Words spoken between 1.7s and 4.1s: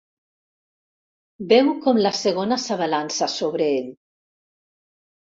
com la segona s'abalança sobre ell.